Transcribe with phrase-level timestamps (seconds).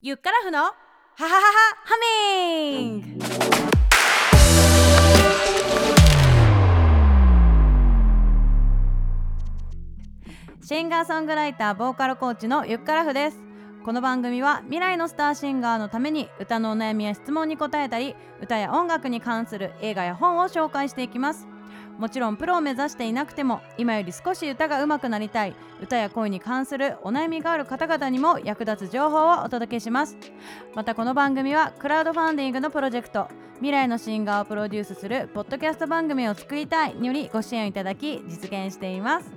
[0.00, 0.74] ゆっからふのハ
[1.16, 1.40] ハハハ
[1.84, 3.24] ハミング。
[10.64, 13.38] シンガーソングライターボーカルコーチのゆっからふです。
[13.84, 21.48] この番組は未来のスターシンガーのために歌のお悩みや質問に答えたり歌や音楽に関する映画や本を紹介していきます。
[21.98, 25.54] もちろんプロを目指していなくても今より少し歌が上手くなりたい。
[25.82, 30.16] 歌や声に関するお悩みがある方々にも役立つ情報をお届けします。
[30.74, 36.94] またこの番組はクラウドファンディングのプロジェクト未来のシンガーをプロデュースするポッドキャスト番組を作りたい。
[36.94, 39.32] によりご支援いただき実現しています。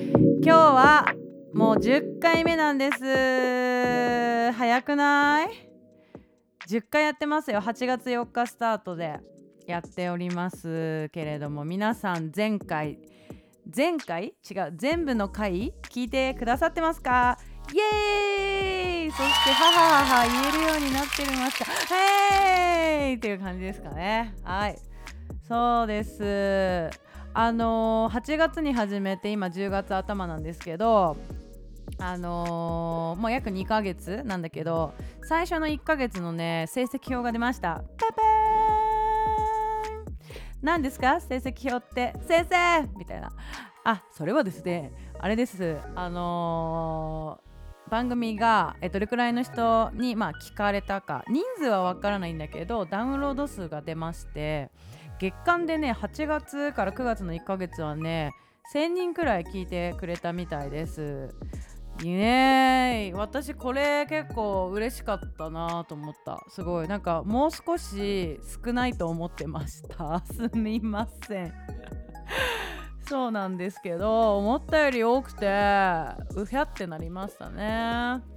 [0.00, 1.12] 今日は
[1.52, 4.52] もう10回目なんです。
[4.52, 5.48] 早くない
[6.68, 7.60] ？10回やってますよ。
[7.60, 9.20] 8月4日スタートで。
[9.66, 12.98] やっておりますけれども皆さん前回
[13.74, 14.34] 前回？
[14.48, 17.38] 違う全部の回聞いてくださってますか？
[17.72, 19.10] イエーイ！
[19.10, 24.34] そしてはははは言えるようになってましたへーいっていう感じですかね。
[24.44, 24.78] はい。
[25.48, 26.90] そうです。
[27.32, 31.16] あのー、8月に始めて今10月頭なんですけど
[31.98, 37.82] あのー、もう約2ヶ月なんだけど最初の1ヶ月のね成績表が出ました。
[37.98, 38.23] パパ
[40.64, 41.20] 何ですか？
[41.20, 42.14] 成績表って？
[42.26, 42.88] 先生！
[42.96, 43.30] みたいな。
[43.84, 45.76] あそれはですねあれです。
[45.94, 51.22] あのー、番組がえどれくらいの人に、まあ、聞かれたか。
[51.28, 54.70] 人数はわからないんだけどダウンロード数が出まして
[55.20, 58.32] 月間でね8月から9月の1ヶ月はね
[58.74, 61.34] 1000人くらい聞いてくれたみたいです。
[62.02, 66.44] ね私これ結構嬉しかったなと思った。
[66.48, 66.88] すごい。
[66.88, 70.22] なんかもう少し少ないと思ってました。
[70.32, 71.54] すみません。
[73.08, 75.46] そうなんですけど思ったより多くて
[76.36, 78.33] うひゃってなりましたね。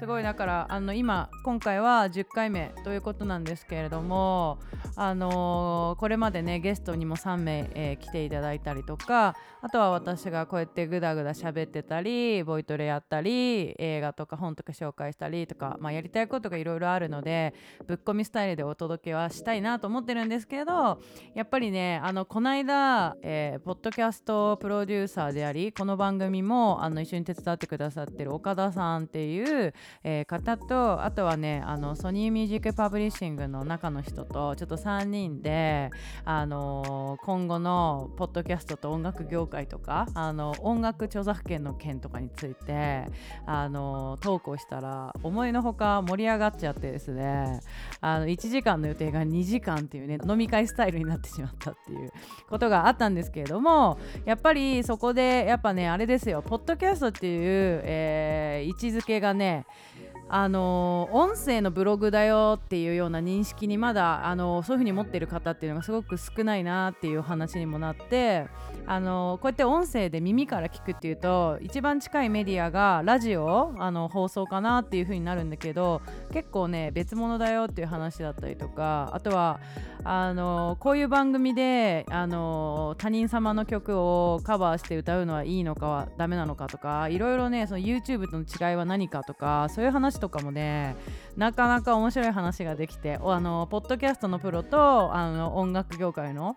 [0.00, 4.58] すごいだからあの今今回は10回目ということなんですけれども
[4.96, 17.52] あのー、これまでねゲストにも3名、えー、来ていただいたりとかあとは私がこうやってグダグダ喋ってたりボイトレやったり映画とか本とか紹介したりとか、まあ、やりたいことがいろいろあるので
[17.86, 21.02] ぶっ込みスタイルでお届けはしたいなと思ってるんですけど
[21.34, 29.74] やっぱりねあのこの間、えー、ポッドキャストプロデューサーでありこの番組もあの一緒に手伝ってくださってる岡田さんっていう
[30.04, 35.90] えー、方とあとはねあのソニーミュージックパブリッシングの中の人とちょっと3人で、
[36.24, 43.06] あのー、今後のポッドキャストと音楽業界とかあの音楽著作権の件とかについて、
[43.46, 47.60] あのー、トークをしたら思いのほか盛り上がっちゃってですね
[48.00, 52.12] あの1時間の予定が2時間っていうね飲み会スタイルになってしまったっていう
[52.48, 59.66] ことがあったんですけれどもやっぱりそこでやっぱねあれですよポッドキャストっていう、えー、位置づけがね
[60.00, 60.09] Yeah.
[60.32, 68.46] あの音声のブログだよっていうような認識にまだあのそういうふうに持ってる方っていうのがすごく少ないなっていう話にもなって
[68.86, 76.00] あのこうやって音声で耳から聞くっていうと一番近いメディアがラジオあの放送かなっていうふうになるんだけど
[76.32, 79.58] 結構ね別物だよっていう話だったりとかあとは
[80.04, 90.94] あのこういう番組であの他人様の曲をカバーして歌うのはいいのかはダメなのかとかいろいろねその YouTube との違いは何かとかそういう話とかもね
[91.36, 96.56] なかなか面白い話ができてあのポッドキャストのプロとあの音楽業界の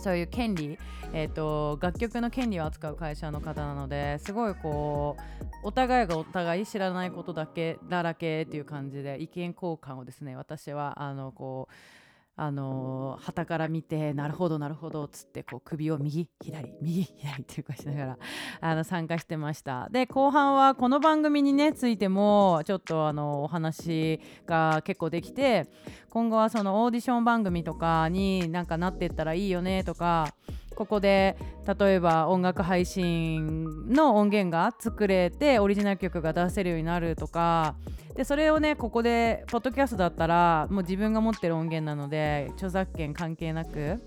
[0.00, 0.78] そういう権利、
[1.12, 11.74] えーと、楽曲の権利を扱う会社の方なのですごいこうお互いがお互い知らないことだけだらけっていう感じで意見交換をですね私はあのこう
[12.36, 18.18] あの旗から見てなるほどなるほどっつってこう首を右左右左っていうかしながら
[18.60, 19.88] あの参加してました。
[19.90, 25.68] で後半はこの番組にねついてもちょっとあのお話が結構できて
[26.08, 30.34] 今後はそのオーディション番組とかになんかなってったらいいよねとか
[30.74, 31.36] ここで
[31.78, 37.74] 例えば音楽配信の音源が作れてオリジナル曲が出せるようになるとか。
[38.14, 44.02] でそれをねここでポッドキャストだったらもう自分が持ってる音源なので著作権関係なく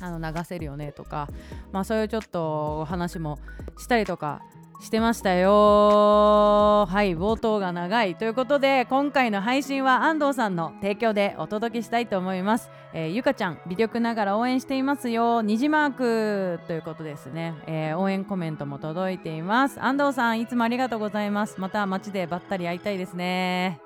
[0.00, 1.28] あの流せるよねとか、
[1.70, 3.38] まあ、そういうちょっと話も
[3.78, 4.40] したりとか
[4.80, 6.86] してましたよ。
[6.88, 8.16] はい冒頭が長い。
[8.16, 15.42] ということで今回の配信は安藤さんの提供でお届けしたいと思います、えー、ゆかちゃん微力ながら応援していますよ。
[15.42, 19.82] 虹マークということですね、えー、応援コメントも届いています。
[19.82, 21.60] 安藤さんいつもありがとうございます。
[21.60, 23.80] また街でばったり会いたいですね。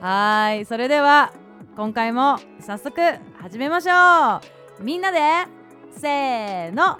[0.00, 1.32] はいそれでは
[1.76, 3.00] 今回も早速
[3.40, 4.40] 始めましょ
[4.80, 4.84] う。
[4.84, 5.18] みんなで
[5.96, 6.98] せーの。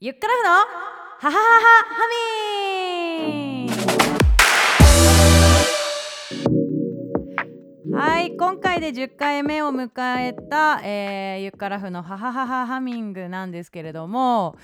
[0.00, 0.87] ゆっくらふの
[1.20, 1.42] はははは
[1.84, 3.68] ハミ
[7.92, 9.88] はい今回で10回目を迎
[10.20, 14.54] えた、えー、ユッカラフの「ハハハハハミング」なんですけれども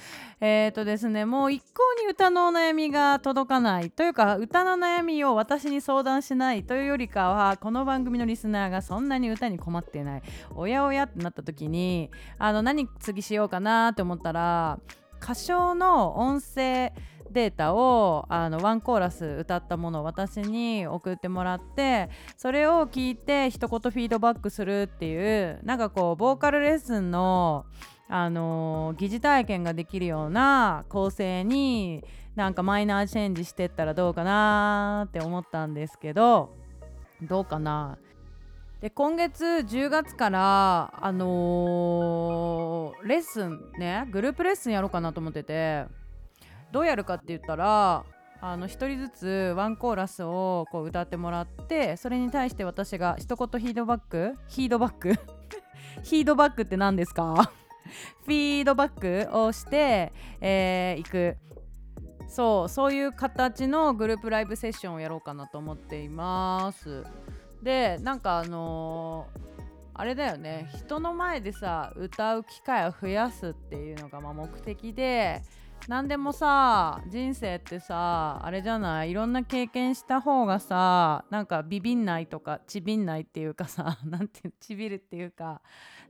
[0.40, 10.22] えっ、ー、とですねもう一向に歌のお悩みが届かないというか歌の悩みを私に相談しないというよりかはこの番組のリスナーがそんなに歌に困っていない
[10.54, 14.78] おやおやってなった時にあの何次しようかなって思ったら
[15.24, 16.92] 歌唱の音声
[17.30, 27.64] データをあのワンコーラス歌ったものを私に送ってもらってそれを聞いて一言フィードバックするっていうなんかこうボーカルレッスンの
[28.06, 32.04] あの疑似体験ができるような構成に
[32.36, 36.54] なんかマイナーチェンジしてったらどうかなって思ったんですけど
[37.22, 37.96] どうかな
[38.84, 45.86] で今月10月からあのー、レッスンねグループレッスンやろうかなと思ってて。
[46.70, 48.04] どうやるかって言ったら
[48.40, 55.14] あの1人ずつワンコーラスをこう歌ってもらってそれに対して私が一言ヒードバックヒードバック
[56.02, 57.52] ヒードバックって何ですか？
[58.24, 61.36] フィードバックをして、えー、いく。
[62.26, 67.04] そうそういう形のグループライブセッションをやろうかなと思っています。
[67.64, 69.40] でなんかあのー、
[69.94, 70.70] あれだよね。
[70.76, 75.42] 人の前でさ歌う機会を増やすっていうのがま目的で
[75.86, 79.10] 何でもさ人生ってさあれじゃない？
[79.10, 85.60] いろんな経験した方がさなんかビビんないとかちびんないっていうかさ なんていうちびるっていうか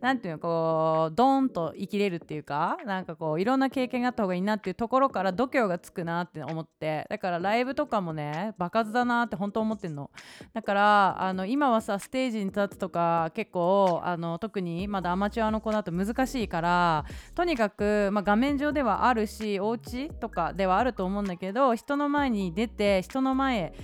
[0.01, 7.07] なんていうのこうドーンと生きれるっていうかなんかこういろんな経験があった方がいいなっていうところから度胸がつくなって思って。
[7.11, 10.11] だからライブとかもね場数だなって本当思ってんの。
[10.53, 17.05] だからあの今はさステージに立つとか結構あの特にまだアマチュアの子だと難しいから
[17.35, 23.75] とにかく、まあ、画面上ではあるしお家とかではあると思うんだけど人の前に出て人の前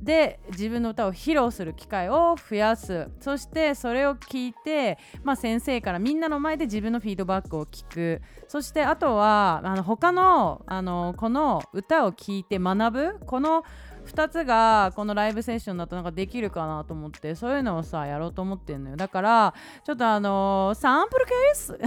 [0.00, 3.08] で自分の歌を披露する機会を増やす。
[3.20, 8.22] そしてそれを聞いて、まあ、先生からみんなの前で自分のフィードバックを聞く。
[8.48, 13.18] そしてあとはあの他のあのこの歌を聴いて学ぶ。
[13.26, 13.64] この
[14.06, 18.96] 2つがこのライブセッションだとなんかできるかなと思ってそういうのをさやろうと思ってんのよ。
[18.96, 19.54] だから
[19.84, 21.78] ちょっとあのー、サンプルケース。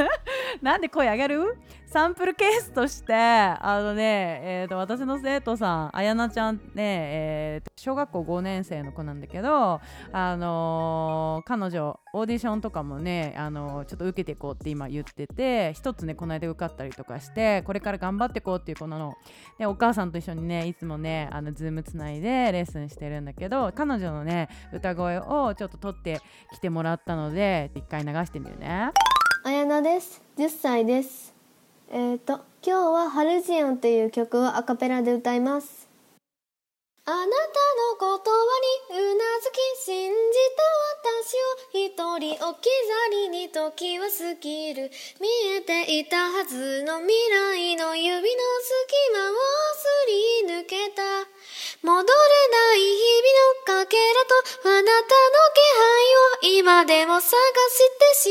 [0.62, 1.58] なんで声上げる？
[1.94, 9.80] サンプルケースとしてあのね、えーと、私の生徒さんあやなちゃんね、えー、小学校5年生の子なんだけど
[10.12, 19.14] あのー、彼女オーディションとかもね、あのー、ちょっと受けていこうって今言ってて一つねこの間受かったりとかしてこれから頑張っていこうっていう子なの。
[19.60, 26.20] でお母さんと一緒にねいつもねあの Zoom つないでレッスンしてるんだけど彼女のね歌声をちょっと撮って
[26.52, 28.90] きてもらったので一回流してみるね。
[29.44, 30.22] あやなです。
[30.38, 31.34] 10歳です。
[31.90, 35.84] えっ、ー、と今日は「ハルジオン」という曲をアカペラで歌います。
[37.06, 37.28] あなたの
[38.00, 40.16] 言葉にうなずき信じ
[40.56, 40.62] た
[41.12, 44.90] 私を一人置き去りに時は過ぎる。
[45.20, 47.43] 見えていたはずの未来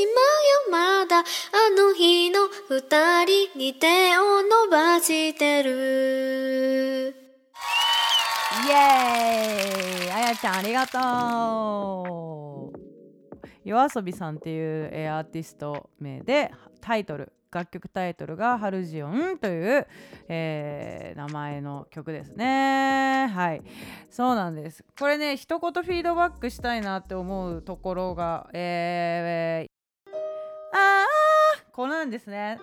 [0.04, 0.12] してしま
[0.72, 1.24] うよまだあ
[1.76, 7.16] の日の二人に手を伸ばしてる。
[8.66, 12.80] イエーイあやちゃんありがとう。
[13.64, 19.88] 夜遊びさんっていう、アーティスト名でタイトル楽曲タイトルが「ハルジオン」という、
[20.28, 23.28] えー、名前の曲ですね。
[23.28, 23.62] はい。
[24.10, 24.84] そうなんです。
[25.00, 29.73] これね一言フィードバックしたいなって思うところがえー、あー
[31.74, 32.60] これなんですね。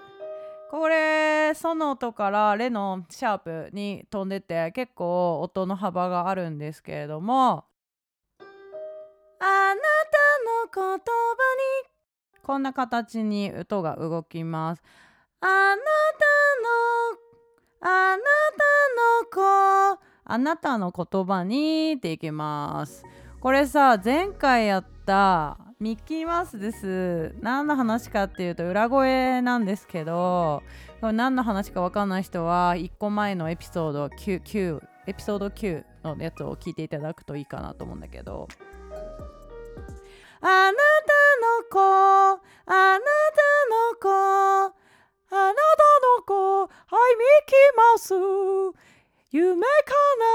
[0.71, 7.65] これソノとからレのシャープに飛んでて結構音の幅があるんですけれども。
[9.41, 9.75] あな
[10.73, 12.41] たの言葉に。
[12.45, 14.83] こんな形に音が動きます。
[15.41, 15.81] あなた
[17.89, 18.27] のあなた
[19.35, 20.01] の子。
[20.25, 23.05] あなたの言葉にっていきます。
[23.41, 27.35] これさ前回やったミッキーマウスです。
[27.41, 30.63] 何の話かっていうと裏声なんですけど
[31.01, 38.47] これ何の話か分かんない人は1個前のエピソード 9, 9エピソード9のやつを聞いていただくといいかなと思うんだけど。
[40.43, 40.77] あなた
[41.41, 42.35] の子あ
[42.67, 43.07] なた
[43.71, 44.75] の子あな
[45.31, 45.55] た
[46.19, 48.13] の子はいミッキーマウス。
[49.31, 49.55] 夢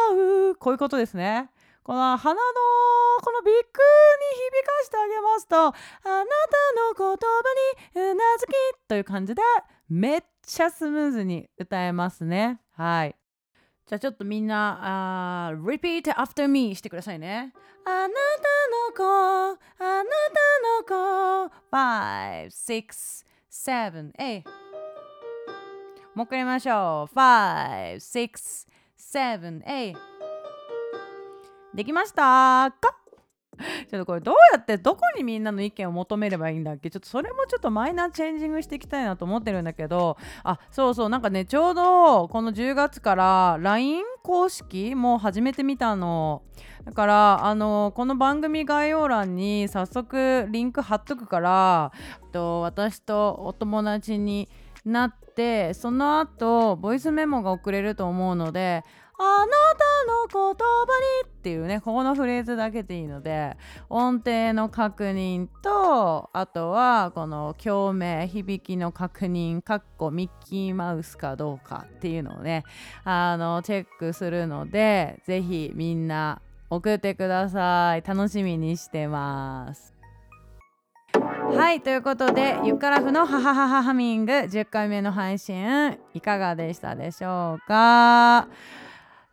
[0.10, 0.56] 叶う。
[0.56, 1.52] こういうことですね。
[1.86, 2.42] この鼻の
[3.22, 4.15] このビッグに響か
[4.86, 8.52] してあげますとあなたの言葉にうなずき
[8.88, 9.42] という感じで
[9.90, 13.16] めっちゃスムーズに歌えますねはい
[13.88, 17.54] じゃあちょっとみんな、あ repeat after me してくださいね。
[17.86, 24.44] あなたの子、あなたの子、5、6、7、8。
[26.16, 27.16] もう一回やりましょう。
[27.16, 29.96] 5、6、7、8。
[31.76, 33.05] できましたか
[33.90, 36.90] ちょっとこれどうやってどこにみんなの意見を求めればいいんだっけ？
[36.90, 40.18] ちょっとそれもちょっとマイナーチェンジングしていきたいなと思ってるんだけど。
[40.44, 41.10] あそうそう。
[41.10, 46.42] なんかねちょうどこの10月から LINE 公式も始めてみたの。
[46.84, 51.92] だからあのこの番組概要欄に早速リンク貼っとくから
[52.32, 54.48] と私とお友達に
[54.86, 58.84] なってその後ボイスメモが送れると思うので
[59.18, 59.52] あな
[60.28, 60.86] たの言葉
[61.24, 63.56] にっていうねここのフレーズだけでいいので
[63.90, 72.64] 音程の確認とあとはこの共鳴響きの確認かっこミッキーマウスかどうかっていうのをね
[73.04, 78.02] あのチェックするのでぜひみんな送ってください。
[78.06, 79.94] 楽しみにしてます。
[81.56, 88.48] はいということでゆっからふのハハハハハミング10回目の配信いかがでしたでしょうか？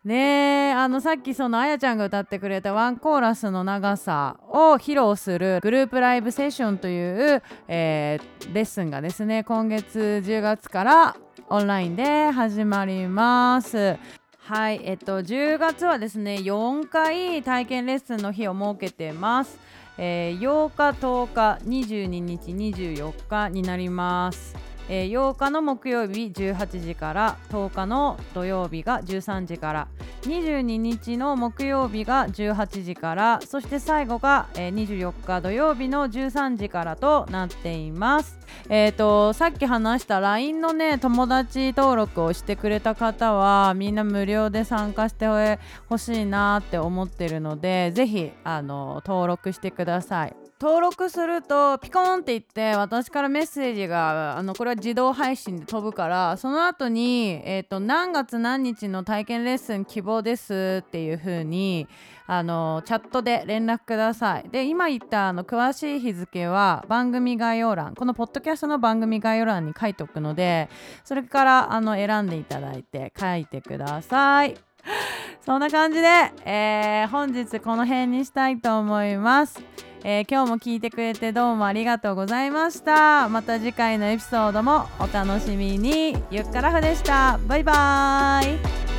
[0.05, 11.15] ねえあのさっきそのあやちゃんが歌ってくれたワンコーラスの長さを披露するグループライブセッションという、えー、レッスンがですね今月10月から
[11.49, 13.97] オンラインで始まります。
[14.39, 19.57] はいえっと10月はですね4回体験レッスンの日を設けてます。
[19.97, 24.72] えー、8日10日22日24日になります。
[24.89, 29.87] えー、8日の木曜日18時から10日の土曜日が13時から
[30.23, 38.39] 22日の木曜日が18時からそして最後が、えー、24日土曜日の13時からとなっています。
[38.69, 45.59] えーと、さっき話した LINE のね友達登録をしてくれた方はみんな無料で参加して
[45.89, 50.42] ほしいなって思ってるのでぜひ登録してください。
[50.63, 61.85] 登録するとピコーンって言って私からメッセージがあのこれは自動配信で飛ぶからその後に、えーと、何月何日の体験レッスン希望ですっていう風に
[62.27, 64.49] あのチャットで連絡ください。
[64.51, 70.69] で今言ったあの詳しい日付は番組概要欄このポッドキャストの番組概要欄に書いておくので
[71.03, 74.55] それからあの選んでいただいて書いてください。
[75.45, 76.07] そんな感じで、
[76.45, 79.61] えー、本日この辺にしたいと思います。
[80.05, 83.27] えー、今日も聞いてくれてどうもありがとうございました。
[83.27, 86.15] また次回のエピソードもお楽しみに。
[86.31, 87.39] ゆっからふでした。
[87.45, 88.92] バイバーイ。